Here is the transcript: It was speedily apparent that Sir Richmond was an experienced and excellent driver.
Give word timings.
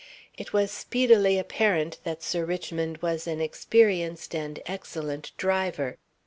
It 0.35 0.51
was 0.51 0.71
speedily 0.71 1.37
apparent 1.37 1.99
that 2.05 2.23
Sir 2.23 2.43
Richmond 2.43 2.97
was 3.03 3.27
an 3.27 3.39
experienced 3.39 4.33
and 4.33 4.59
excellent 4.65 5.31
driver. 5.37 5.99